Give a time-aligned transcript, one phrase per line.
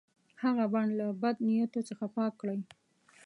[0.43, 2.57] هغه بڼ له بد نیتو څخه پاک کړي.